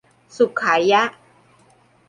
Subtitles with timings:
[0.37, 1.01] สุขายะ